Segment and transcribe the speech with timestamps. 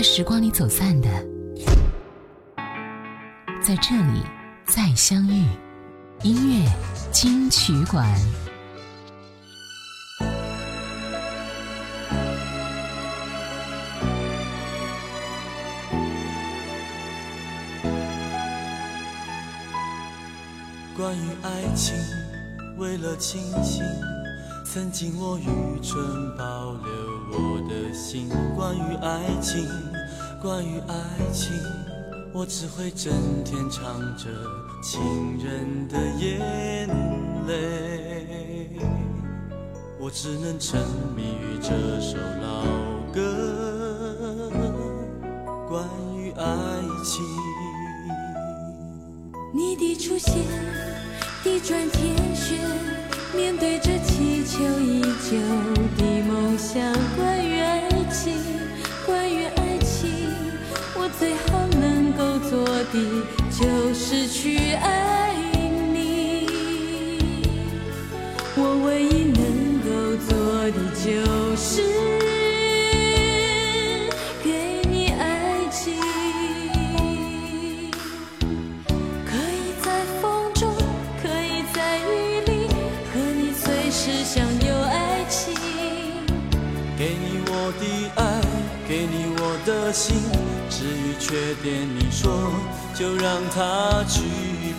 [0.00, 1.10] 在时光里走散的，
[3.62, 4.22] 在这里
[4.64, 5.44] 再相遇。
[6.22, 6.66] 音乐
[7.12, 8.10] 金曲馆。
[20.96, 21.94] 关于爱情，
[22.78, 23.84] 为了清醒，
[24.64, 26.02] 曾经我愚蠢
[26.38, 26.90] 保留
[27.32, 28.30] 我的心。
[28.56, 29.66] 关于爱情，
[30.42, 30.94] 关于爱
[31.34, 31.52] 情，
[32.32, 33.12] 我只会整
[33.44, 34.24] 天唱着
[34.82, 34.98] 情
[35.38, 36.88] 人的眼
[37.46, 38.70] 泪。
[39.98, 40.80] 我只能沉
[41.14, 41.68] 迷于这
[42.00, 42.64] 首老
[43.12, 44.50] 歌，
[45.68, 45.84] 关
[46.16, 46.44] 于爱
[47.04, 47.22] 情。
[49.52, 50.32] 你的出现，
[51.44, 52.58] 地转天旋，
[53.36, 55.36] 面对着祈求已久
[55.98, 57.29] 的梦想。
[62.84, 65.19] 的就是去爱。
[89.92, 90.16] 心，
[90.68, 92.52] 至于缺点，你说
[92.94, 94.20] 就让他去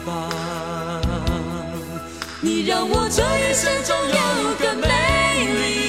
[0.06, 0.12] 吧。
[2.42, 4.16] 你让我这一生中有
[4.60, 4.88] 个美
[5.60, 5.81] 丽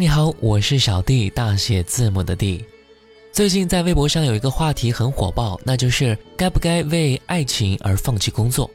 [0.00, 2.64] 你好，我是小弟，大写字母的弟。
[3.32, 8.70] 最近在微博上有一个话题很火爆，那就是该不该为爱情而放弃工作。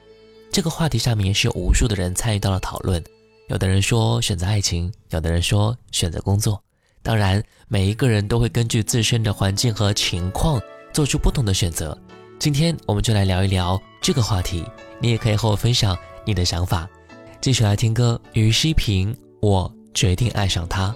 [0.52, 3.04] 这个话题下面也是有无数的人参与到了讨论，
[3.48, 6.62] 有的人说选择爱情，有的人说选择工作。
[7.02, 10.62] 当然，每一个人都会根据自身的环境和情况
[10.94, 11.98] 做出不同的选择。
[12.38, 14.64] 今天我们就来聊一聊这个话题，
[15.00, 16.88] 你也可以和我分享你的想法。
[17.42, 20.96] 继续来听歌，于西平，我决定爱上他。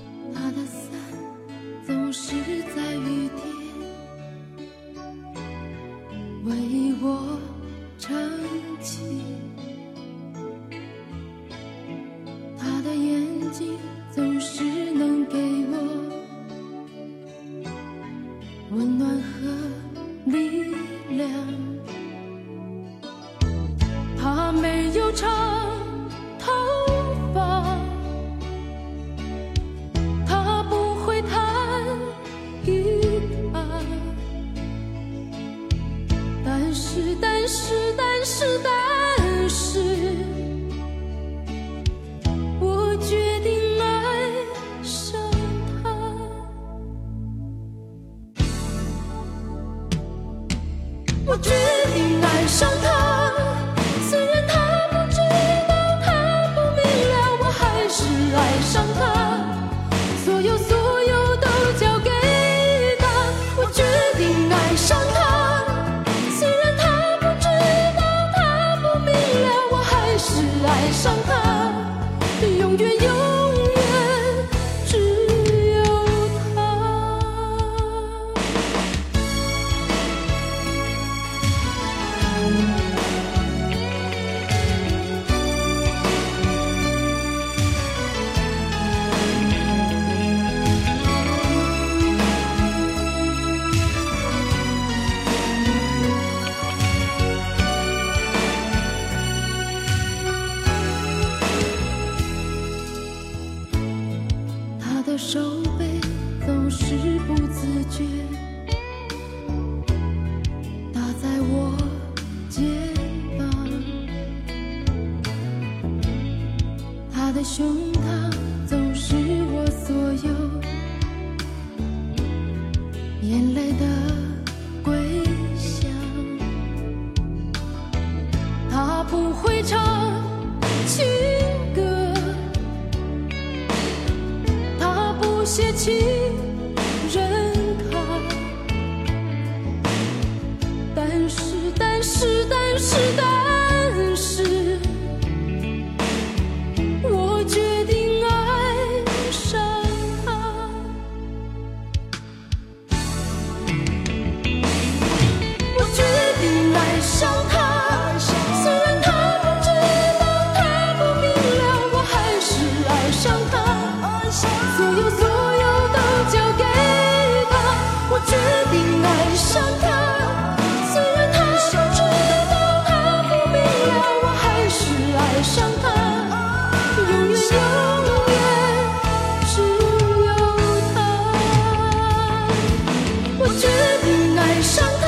[184.59, 185.07] 爱上他，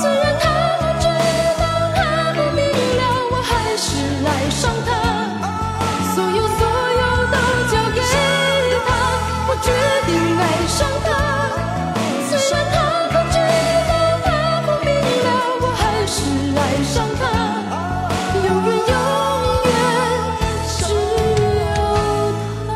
[0.00, 0.46] 虽然他
[0.78, 1.06] 不知
[1.58, 1.66] 道，
[1.96, 3.90] 他不明了，我还是
[4.24, 4.88] 爱上他。
[6.14, 6.62] 所有所
[6.94, 7.34] 有都
[7.66, 7.98] 交给
[8.86, 8.86] 他，
[9.48, 9.74] 我决
[10.06, 11.10] 定爱上他。
[12.28, 12.78] 虽然他
[13.08, 13.36] 不知
[13.90, 13.92] 道，
[14.22, 14.30] 他
[14.62, 14.94] 不明
[15.26, 15.28] 了，
[15.60, 16.22] 我还是
[16.54, 17.20] 爱上他。
[18.46, 18.94] 永远永
[19.66, 19.68] 远
[20.78, 20.78] 只
[21.66, 21.74] 有
[22.68, 22.70] 他。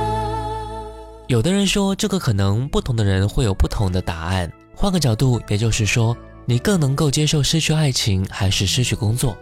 [1.29, 4.51] 有的人说，这个可能不同的人会有不同的答案。
[4.85, 6.15] 换个角度，也就是说，
[6.45, 9.35] 你更能够接受失去爱情，还是失去工作？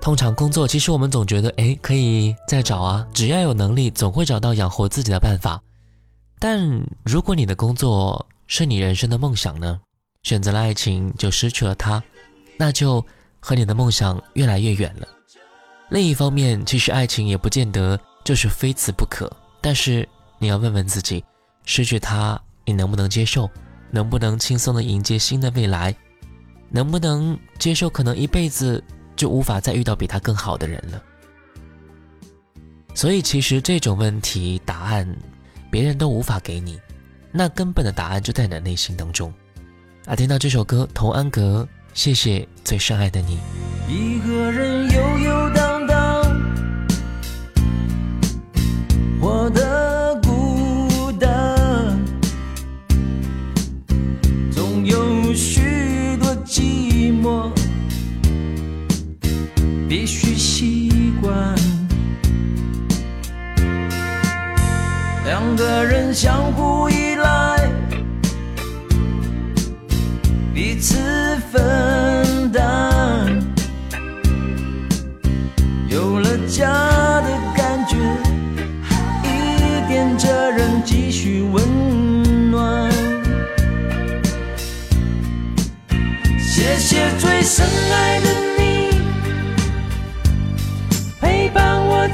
[0.00, 5.60] 通常工作，其实我们总觉得，哎，可以再找啊，只要有能力，总会找到养活自己的办法。
[6.38, 9.80] 但如果你的工作是你人生的梦想呢？
[10.22, 12.00] 选择了爱情，就失去了它，
[12.56, 13.04] 那就
[13.40, 15.08] 和你的梦想越来越远了。
[15.90, 19.28] 另一方面，其实爱情也不见得就是非此不可，
[19.60, 20.08] 但是
[20.38, 21.24] 你要问问自己，
[21.64, 23.50] 失去它，你能不能接受？
[23.94, 25.94] 能不能轻松的迎接新的未来？
[26.68, 28.82] 能不能接受可能一辈子
[29.14, 31.00] 就无法再遇到比他更好的人了？
[32.92, 35.06] 所以，其实这种问题答案，
[35.70, 36.80] 别人都无法给你，
[37.30, 39.32] 那根本的答案就在你的内心当中。
[40.06, 43.38] 啊，听到这首歌，童安格，谢谢最深爱的你。
[43.88, 45.43] 一个人悠悠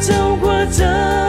[0.01, 1.20] 走过这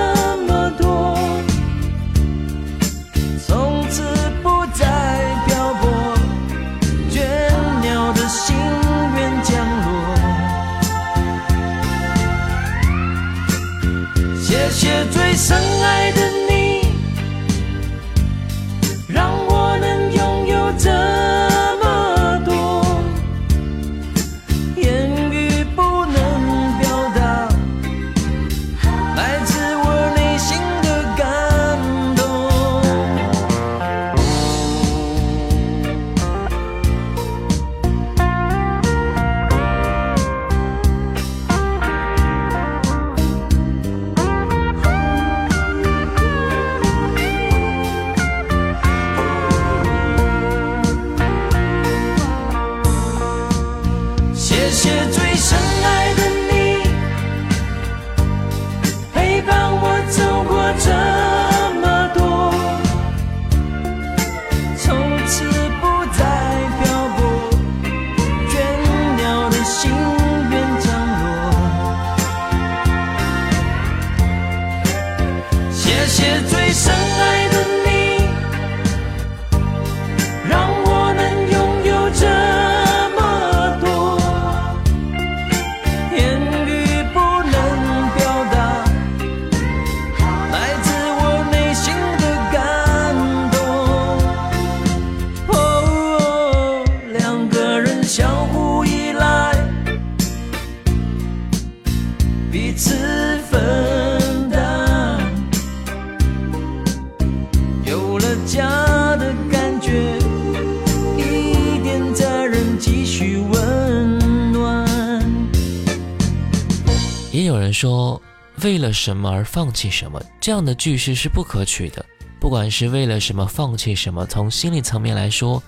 [119.02, 122.06] 什么而放弃什么，这样的句式是不可取的。
[122.40, 125.62] 不管是为了什么放弃什么，从心理层面来说，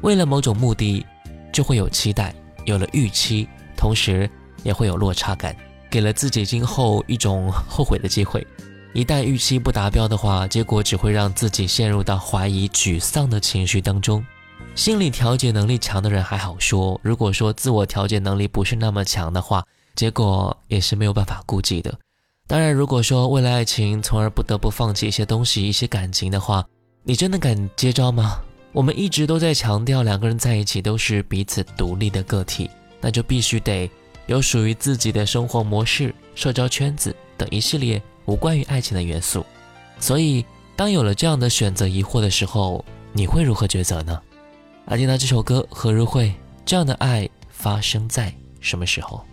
[0.00, 1.04] 为了某种目的，
[1.52, 4.28] 就会有期待，有了预期，同时
[4.62, 5.54] 也会有落差感，
[5.90, 8.46] 给了自己今后一种后悔的机会。
[8.94, 14.24] 一旦预期不达标的话，结果只会让自己陷入到怀疑、沮丧的情绪当中。
[14.74, 19.62] 心理调节能力强的人还好说，如果说自我调节能力不是那么强的话，
[19.94, 21.98] 结果也是没有办法估计的。
[22.52, 26.62] 当然，如果说为了爱情，从而不得不放弃一些东西、一些感情的话，
[27.02, 28.42] 你真的敢接招吗？
[28.72, 32.68] 我们一直都在强调，两个人在一起都是彼此独立的个体，
[33.00, 33.90] 那就必须得
[34.26, 39.46] 有属于自己的生活模式、社交圈子等一系列无关于爱情的元素。
[39.98, 40.44] 所以，
[40.76, 44.20] 当有了这样的选择疑惑的时候，你会如何抉择呢？
[44.84, 46.30] 而听到这首歌，何如慧，
[46.66, 48.30] 这样的爱发生在
[48.60, 49.24] 什么时候？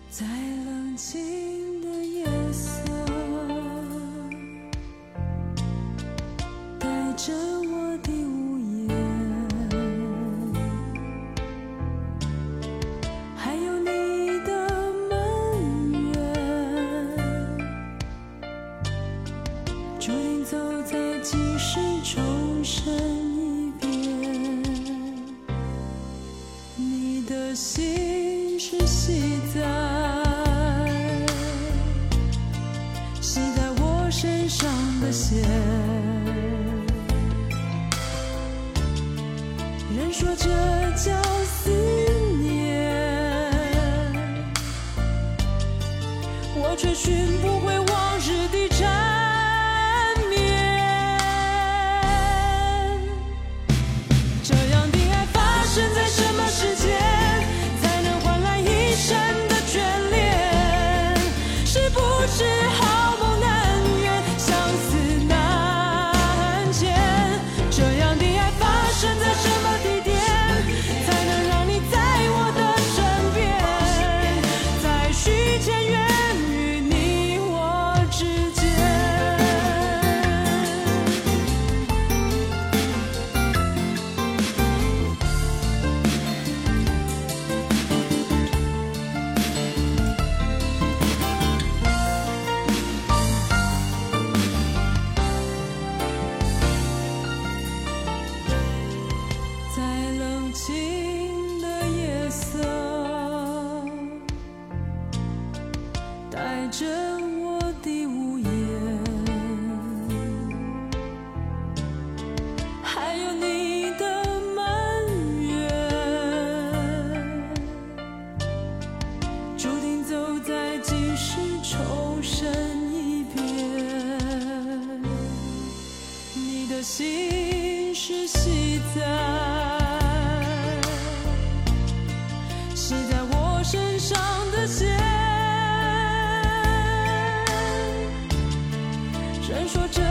[139.71, 140.08] 说着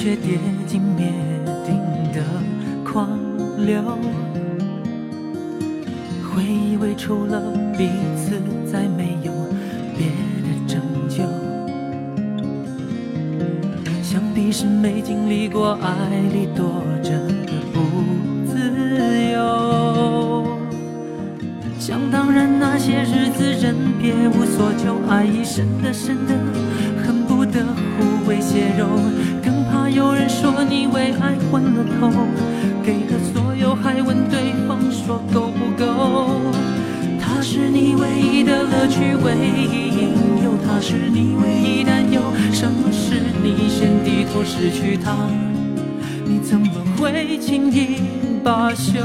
[0.00, 1.12] 却跌进灭
[1.66, 1.74] 顶
[2.12, 2.22] 的
[2.84, 3.18] 狂
[3.66, 3.82] 流。
[6.30, 7.42] 会以为除了
[7.76, 9.32] 彼此，再没有
[9.96, 10.06] 别
[10.44, 11.24] 的拯救。
[14.00, 15.90] 想必是没经历过爱
[16.32, 17.10] 里躲着
[17.44, 17.80] 的不
[18.46, 20.46] 自由。
[21.76, 26.34] 想当然，那些日子人别无所求，爱已深的深的，
[27.04, 28.86] 恨不得互为血肉，
[29.98, 32.08] 有人说你为爱昏了头，
[32.84, 35.84] 给了所有还问对方说够不够？
[37.20, 42.20] 他是你唯一的乐趣，唯一引诱，他是你唯一担忧。
[42.52, 45.16] 什么是你先低头失去他？
[46.24, 48.00] 你怎么会轻易
[48.44, 49.00] 罢休？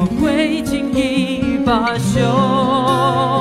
[0.00, 3.37] 我会轻易罢休？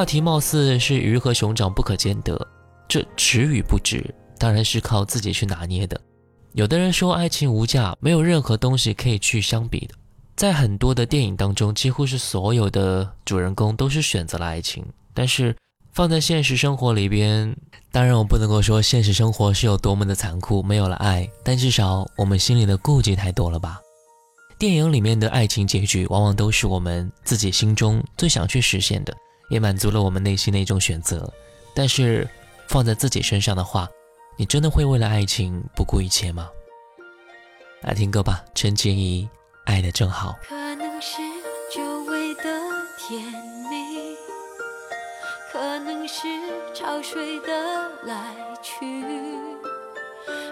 [0.00, 2.34] 话题貌似是鱼和熊掌不可兼得，
[2.88, 4.02] 这值与不值，
[4.38, 6.00] 当然是靠自己去拿捏的。
[6.54, 9.94] 有的人说爱情无价，没有任何东西可以去相比的。
[10.36, 14.82] 在很多的电影当中，几乎是所有的主人公都是选择了爱情，
[15.12, 15.54] 但是
[15.92, 17.54] 放在现实生活里边，
[17.92, 23.78] 当然我不能够说现实生活是有多么的残酷，没有了爱，但至少我们心里的顾忌太多了吧。
[24.58, 29.14] 电影里面的爱情结局，往往都是我们自己心中最想去实现的。
[29.50, 31.30] 也满足了我们内心的一种选择，
[31.74, 32.26] 但是
[32.68, 33.88] 放在自己身上的话，
[34.38, 36.48] 你真的会为了爱情不顾一切吗？
[37.82, 39.24] 来听歌吧，陈洁仪
[39.64, 40.36] 《爱的正好》。
[40.48, 41.16] 可能是
[41.74, 42.44] 久违的
[42.96, 43.20] 甜
[43.68, 44.16] 蜜，
[45.52, 46.28] 可能是
[46.72, 47.48] 潮水的
[48.04, 49.04] 来去，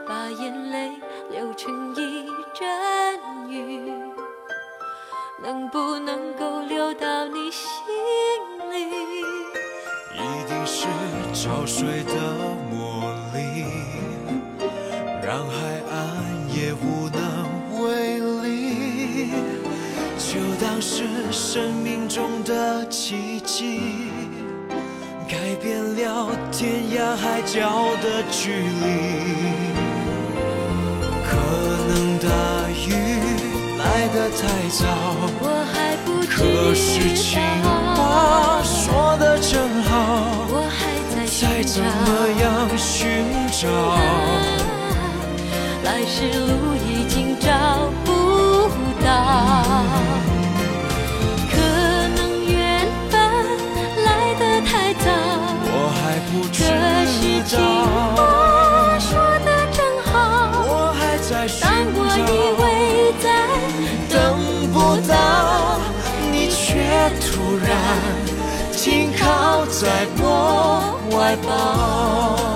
[0.07, 0.91] 把眼泪
[1.31, 3.93] 流成一阵雨，
[5.43, 7.69] 能不能够流到你心
[8.58, 8.58] 里？
[10.15, 10.87] 一定是
[11.33, 12.13] 潮水的
[12.71, 13.65] 魔力，
[15.23, 15.55] 让海
[15.91, 15.97] 岸
[16.55, 17.21] 也无能
[17.83, 18.47] 为力。
[20.19, 23.81] 就当是生命中的奇迹，
[25.29, 28.87] 改变了天涯海角的距离。
[31.25, 31.37] 可
[31.89, 32.27] 能大
[32.71, 32.87] 雨
[33.79, 34.81] 来得太早。
[35.41, 37.41] 我还不知可是情
[69.81, 72.48] 在我怀抱。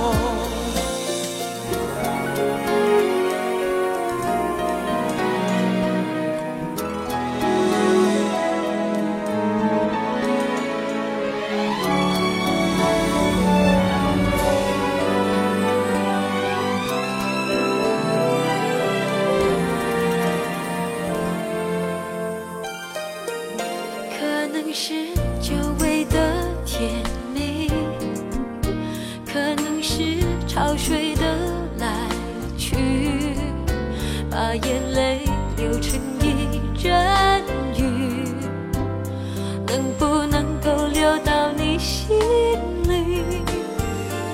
[30.54, 31.22] 潮水的
[31.78, 31.88] 来
[32.58, 32.76] 去，
[34.30, 35.20] 把眼泪
[35.56, 36.92] 流成一阵
[37.74, 37.82] 雨，
[39.66, 42.18] 能不能够流到你心
[42.86, 43.22] 里？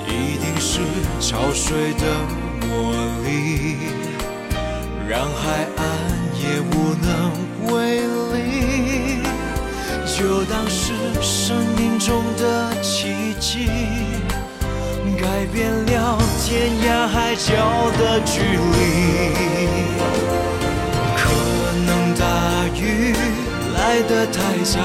[0.09, 0.81] 一定是
[1.21, 2.03] 潮水的
[2.67, 2.91] 魔
[3.23, 3.77] 力，
[5.07, 5.85] 让海岸
[6.35, 8.01] 也无能为
[8.35, 9.23] 力。
[10.05, 13.69] 就当是生命中的奇迹，
[15.21, 17.51] 改变了天涯海角
[17.97, 18.77] 的距离。
[21.17, 21.21] 可
[21.85, 22.23] 能大
[22.75, 22.79] 雨
[23.75, 24.79] 来得太早。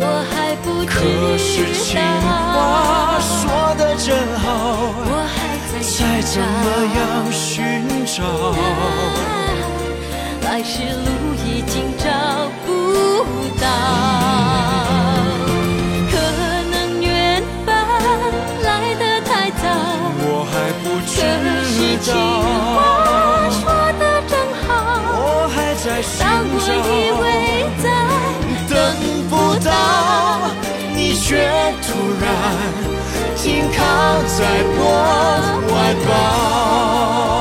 [0.00, 0.94] 我还不可
[1.38, 4.44] 是情话，说的真好，
[5.06, 5.36] 我还
[5.70, 6.44] 在再怎么。
[6.94, 6.98] 样
[7.30, 7.62] 寻
[8.06, 8.16] 找，
[10.44, 11.06] 来时路
[11.44, 12.04] 已经找
[12.64, 12.68] 不
[13.60, 13.64] 到，
[22.04, 23.64] 情话，说
[23.98, 24.36] 得真
[24.68, 24.68] 好，
[25.16, 27.24] 我还在寻当我以，为
[27.82, 27.84] 在
[28.68, 28.72] 等
[29.30, 29.32] 不
[29.64, 29.72] 到，
[30.94, 31.48] 你却
[31.80, 31.88] 突
[32.20, 32.22] 然
[33.34, 33.78] 停靠
[34.36, 34.38] 在
[34.76, 34.78] 我
[35.66, 35.72] 怀
[36.06, 37.33] 抱。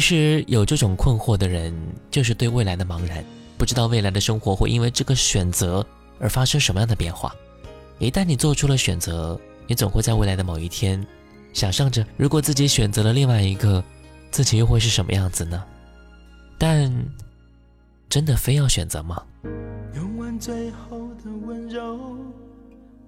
[0.00, 1.72] 实有这种困惑的人，
[2.10, 3.24] 就是对未来的茫然，
[3.58, 5.86] 不知道未来的生活会因为这个选择
[6.18, 7.34] 而发生什么样的变化。
[7.98, 11.06] 一旦你做出了选择，你总会在未来的某一天，
[11.52, 13.84] 想象着如果自己选择了另外一个，
[14.30, 15.62] 自己又会是什么样子呢？
[16.58, 16.90] 但
[18.08, 19.22] 真的非要选择吗？
[19.94, 22.16] 用完最后的温柔，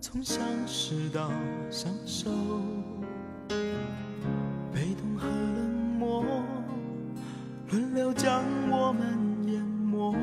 [0.01, 1.31] 从相识到
[1.71, 2.31] 相守，
[8.93, 9.19] 们
[9.53, 10.15] 淹没。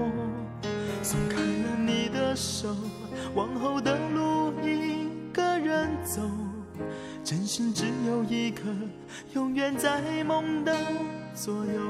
[1.02, 2.76] 松开了你的手，
[3.34, 6.22] 往后的路一个人走，
[7.24, 8.64] 真心只有一颗，
[9.34, 10.76] 永远在梦的
[11.34, 11.82] 左右。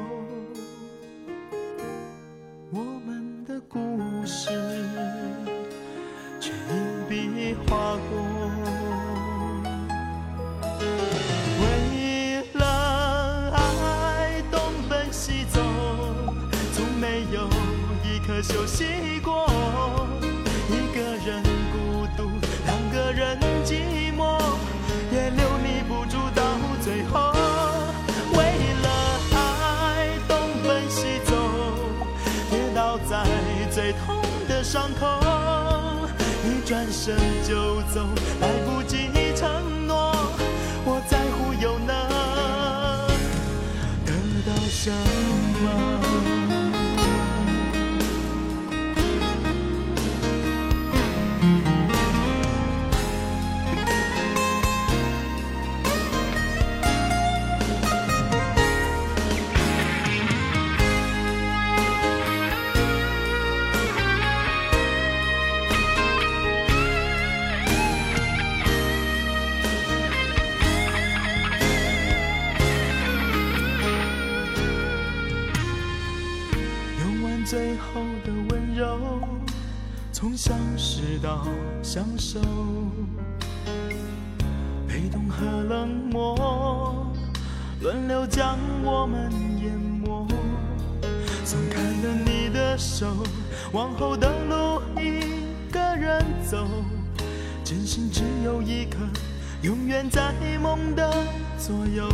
[2.72, 2.99] 我
[37.18, 37.39] 一
[81.82, 82.40] 相守，
[84.88, 87.06] 被动和冷漠
[87.82, 89.32] 轮流将我们
[89.64, 90.28] 淹没。
[91.44, 93.08] 松开了你的手，
[93.72, 96.68] 往后的路一个人走，
[97.64, 98.98] 真心只有一颗，
[99.64, 101.12] 永远在梦的
[101.58, 102.08] 左右。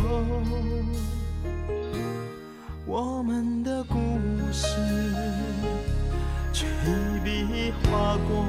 [2.86, 3.96] 我们的故
[4.52, 4.68] 事
[6.52, 8.46] 却一笔划过，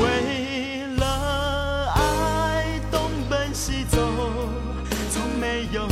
[0.00, 3.98] 为了爱东奔西走，
[5.10, 5.86] 从没有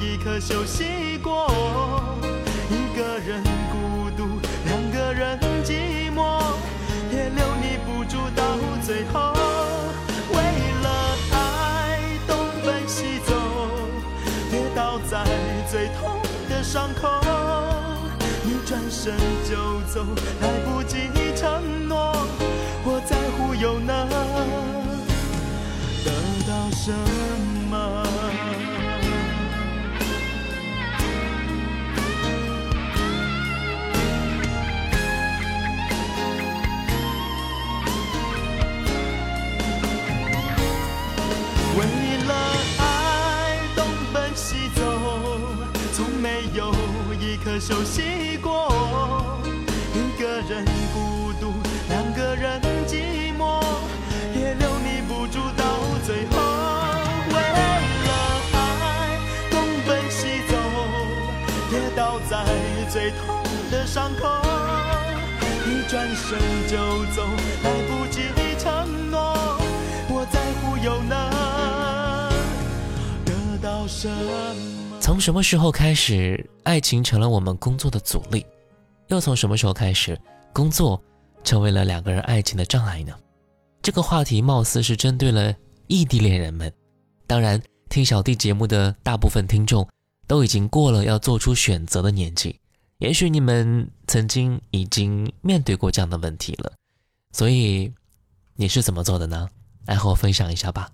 [0.00, 1.50] 一刻休息过。
[2.70, 6.40] 一个人孤独，两个人寂寞，
[7.10, 8.42] 也留你不住到
[8.82, 9.34] 最后。
[10.32, 10.36] 为
[10.82, 10.86] 了
[11.32, 13.34] 爱东奔西走。
[14.50, 15.24] 跌倒在
[15.70, 17.08] 最痛的伤口，
[18.42, 19.14] 你转身
[19.48, 20.04] 就走，
[20.40, 22.26] 来不及承诺，
[22.82, 23.16] 我在
[23.60, 24.16] 又能得
[26.48, 26.90] 到什
[27.70, 27.76] 么？
[41.76, 41.84] 为
[42.26, 42.32] 了
[42.78, 42.80] 爱
[43.76, 44.80] 东奔西走，
[45.92, 46.72] 从没有
[47.20, 48.72] 一刻休息过。
[49.92, 51.52] 一个人孤独，
[51.90, 52.58] 两个人
[62.92, 64.26] 最痛的伤口，
[65.64, 66.76] 一转身就
[67.14, 67.22] 走，
[67.62, 68.22] 来不及
[68.58, 69.32] 承诺。
[70.08, 71.30] 我在乎又能
[73.24, 74.98] 得到什么？
[75.00, 78.44] 从什么时候开始，爱情成了我们工作的阻力？
[79.06, 80.20] 又从什么时候开始，
[80.52, 81.00] 工作
[81.44, 83.14] 成为了两个人爱情的障碍呢？
[83.82, 85.54] 这个话题貌似是针对了
[85.86, 86.72] 异地恋人们。
[87.28, 89.88] 当然，听小弟节目的大部分听众
[90.26, 92.58] 都已经过了要做出选择的年纪，
[93.00, 96.70] 也许你们曾经已经面对过这样的问题了。
[97.32, 97.90] 所以，
[98.56, 99.48] 你是怎么做的呢？
[99.86, 100.90] 来和我分享一下吧。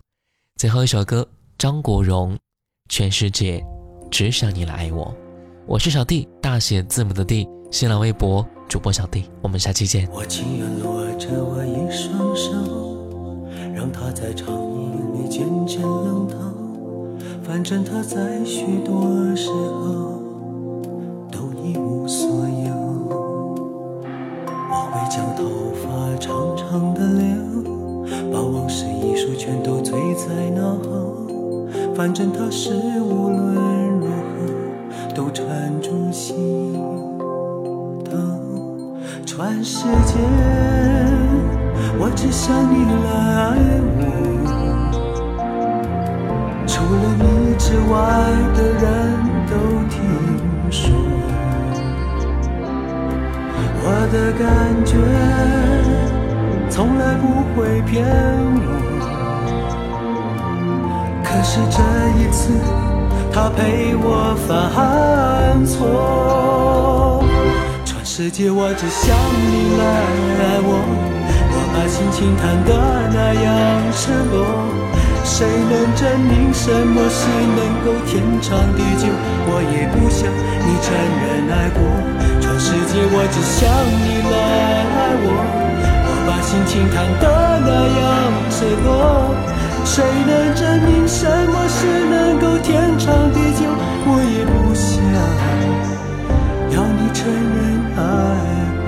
[0.54, 2.34] 最后一首歌，张国荣，
[2.88, 3.60] 《全世界
[4.08, 5.06] 只想你来爱我》。
[5.66, 9.28] 我是小弟，大写字母的弟，新浪微博主播小弟。
[9.42, 10.08] 我们下期见。
[10.12, 16.38] 我情愿握着我一双手，让它在长夜里渐渐冷透。
[17.42, 20.15] 反正它在许多时候
[32.06, 32.70] 反正它是
[33.02, 34.14] 无论如何
[35.12, 35.44] 都缠
[35.82, 36.72] 住心
[38.04, 38.16] 头。
[39.26, 40.14] 全世界，
[41.98, 43.10] 我只想你来
[43.42, 43.58] 爱
[43.98, 44.00] 我。
[46.64, 47.24] 除了你
[47.58, 47.98] 之外
[48.54, 48.86] 的人
[49.50, 49.52] 都
[49.90, 49.98] 听
[50.70, 50.94] 说，
[53.82, 54.46] 我的感
[54.84, 54.94] 觉
[56.70, 58.06] 从来不会骗
[61.56, 61.80] 是这
[62.20, 62.52] 一次，
[63.32, 67.24] 他陪我犯错。
[67.82, 69.82] 全世界，我只想你来
[70.36, 70.76] 爱我。
[71.48, 72.76] 我把心情弹得
[73.08, 73.48] 那样
[73.96, 74.44] 赤裸。
[75.24, 77.24] 谁能证明什么是
[77.56, 79.08] 能够天长地久？
[79.48, 80.92] 我也不想你承
[81.24, 81.80] 认爱过。
[82.38, 83.64] 全世界，我只想
[84.04, 84.36] 你来
[84.92, 85.32] 爱我。
[86.04, 87.24] 我把心情弹得
[87.64, 88.04] 那样
[88.52, 89.32] 赤裸。
[89.86, 93.64] 谁能证明什么是能够天长地久？
[94.08, 94.92] 我也不想
[96.74, 97.58] 要你承认
[97.96, 97.98] 爱
[98.82, 98.84] 过。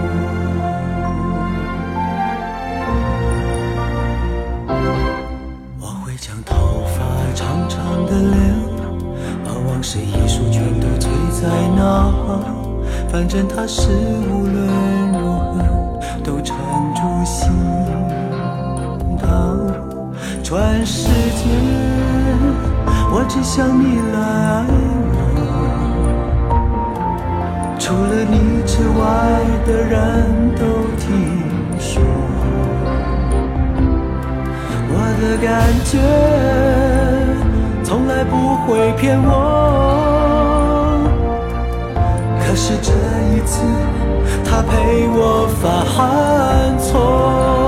[5.81, 6.99] 我会将头发
[7.35, 8.37] 长长的留，
[9.45, 12.29] 把往事一束全都堆在脑后。
[13.11, 13.89] 反正它是
[14.29, 14.57] 无论
[15.13, 15.55] 如何
[16.23, 16.41] 都
[20.49, 20.57] 全
[20.87, 21.45] 世界，
[23.13, 24.65] 我只想你来爱
[25.13, 25.37] 我。
[27.79, 28.35] 除了你
[28.65, 29.05] 之外
[29.67, 29.95] 的人
[30.57, 30.65] 都
[30.97, 31.05] 听
[31.79, 32.01] 说，
[34.89, 35.47] 我的感
[35.85, 36.01] 觉
[37.85, 39.29] 从来不会骗我。
[42.41, 42.91] 可是这
[43.37, 43.61] 一次，
[44.47, 45.61] 他陪我犯
[46.79, 47.68] 错。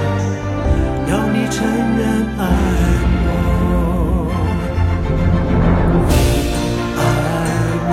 [1.11, 2.01] 要你承认
[2.39, 2.43] 爱
[3.25, 3.27] 我，
[6.95, 6.99] 爱
[7.89, 7.91] 我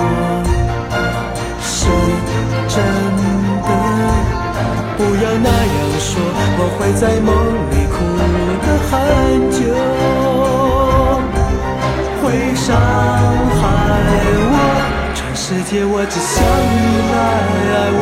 [1.61, 1.75] 是
[2.69, 2.75] 真
[3.67, 3.69] 的。
[4.95, 6.09] 不要那样说，
[6.59, 7.29] 我会在梦
[7.71, 7.95] 里哭
[8.63, 8.89] 得很
[9.51, 9.59] 久，
[12.23, 12.23] 会
[12.55, 12.65] 伤
[13.59, 13.61] 害
[14.49, 14.55] 我。
[15.13, 17.15] 全世界我只想你来
[17.75, 18.01] 爱，我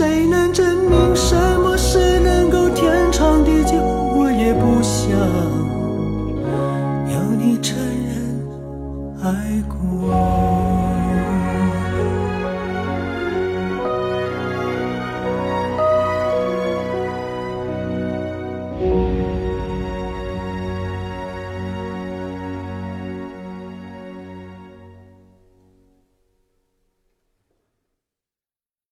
[0.00, 1.59] 谁能证明什么